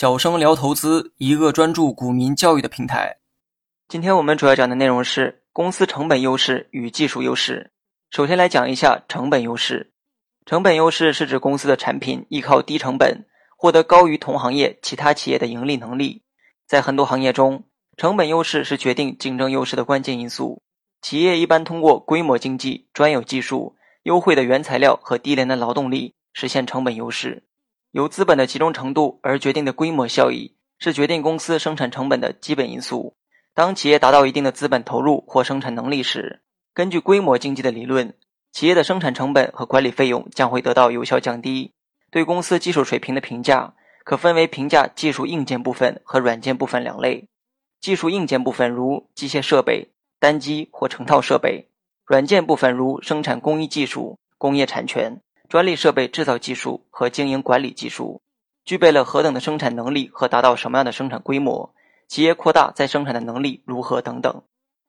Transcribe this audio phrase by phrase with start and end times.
[0.00, 3.16] 小生聊投资，一个专注股民教育的平台。
[3.88, 7.72] 今天我们主要讲的内容是公司成本优势与技术优势。
[8.12, 9.92] 首先来讲一下成本优势。
[10.46, 13.26] 成本优势是指公司的产品依靠低成本
[13.56, 16.22] 获得高于同行业其他企业的盈利能力。
[16.64, 17.64] 在很多行业中，
[17.96, 20.62] 成本优势是决定竞争优势的关键因素。
[21.02, 23.74] 企业一般通过规模经济、专有技术、
[24.04, 27.47] 优惠的原材料和低廉的劳动力实现成本优势。
[27.90, 33.16] 由资本的集中程度而决定的规模效益，是决定公司生产成本的基本因素。
[33.54, 36.42] 当企业达到一定的资本投入或生产能力时，
[36.74, 38.14] 根据规模经济的理论，
[38.52, 41.72] 企业的生产成本和管理费用将会得到有效降低。
[42.10, 43.74] 对公司技术水平的评价
[44.04, 47.28] 可分为评价技术硬件部分和软件部分两类。
[47.80, 49.88] 技术硬件部分如机械设备、
[50.20, 51.66] 单机或成套设备；
[52.04, 55.20] 软件部分如生产工艺技术、工业产权。
[55.48, 58.20] 专利设备制造技术和经营管理技术，
[58.66, 61.74] 具备了何等的生产能力和达到什么样的生产规模，
[62.06, 64.42] 企业扩大再生产的能力如何等等。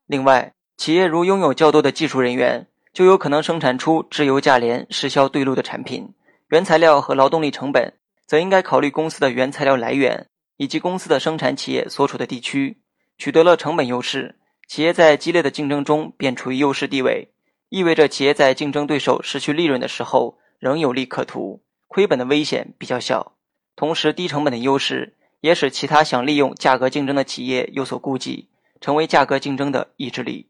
[0.06, 6.14] 另外，企业如拥有较多的技术人员，就有可能生产出质优价廉、适销对路的产品。
[6.50, 7.94] 原材料和劳动力成本，
[8.26, 12.78] 则应该考虑公司的原材料来源以及公司的生产企业所处的地区。
[13.18, 14.36] 取得了成本优势，
[14.68, 17.30] 企业在激烈的竞争中便处于优势地位，
[17.70, 20.38] 意味着企业在竞争对手失去利润的时候。
[20.60, 23.34] 仍有利可图，亏本的危险比较小。
[23.76, 28.50] 同时，低成本的优势也使其他想利用价格竞争的企业有所顾忌，
[28.82, 30.50] 成为价格竞争的意志力。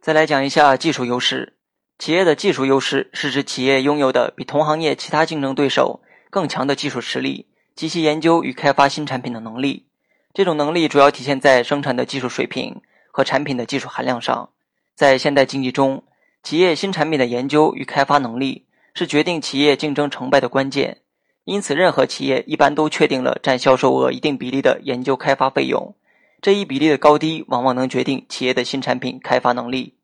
[0.00, 1.56] 再来讲一下技术优势。
[1.98, 9.86] 企业的技术优势是指企业拥有的比同行业其他竞争对手更强的技术实力及其研究与开发新产品的能力。
[10.34, 14.51] 这种能力主要体现在生产的技术水平和产品的技术含量上。
[14.94, 16.02] 在现代经济中，
[16.42, 20.98] 企业新产品的研究与开发能力是决定企业竞争成败的关键。
[21.44, 25.94] 因此，任何企业一般都确定了占销售额一定比例的研究开发费用。
[26.40, 29.94] 这一比例的高低，往往能决定企业的新产品开发能力。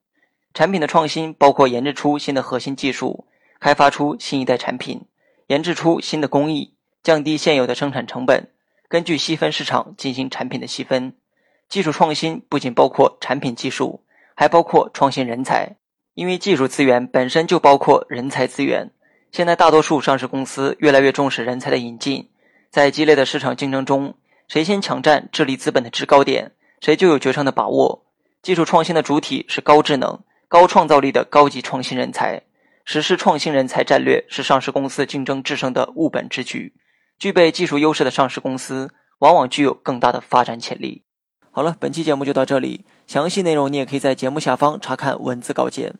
[0.55, 3.27] 产品的创新包括研制出新的核心技术，
[3.61, 5.03] 开发出新一代产品，
[5.49, 8.49] 研制出新的工艺，降低现有的生产成本，
[8.89, 11.15] 根据细分市场进行产品的细分。
[11.69, 14.03] 技术创新不仅包括产品技术。
[14.41, 15.75] 还包括创新人才，
[16.15, 18.89] 因为技术资源本身就包括人才资源。
[19.33, 22.31] 现在大多数上市公司越来越重视人才的引进，
[22.71, 24.15] 在激烈的市场竞争中，
[24.47, 28.07] 谁先抢占智力资本的制高点，谁就有决胜的把握。
[28.41, 30.17] 技术创新的主体是高智能、
[30.47, 32.41] 高创造力的高级创新人才，
[32.85, 36.73] 实施创新人才战略是上市公司竞争制胜的务本之举。
[37.19, 38.89] 具备技术优势的上市公司，
[39.19, 41.03] 往往具有更大的发展潜力。
[41.51, 42.85] 好了，本期节目就到这里。
[43.09, 45.95] 详细内容你也可以在节目下方查看文字稿件。